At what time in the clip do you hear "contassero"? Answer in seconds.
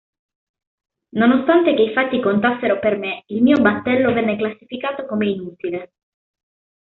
2.19-2.79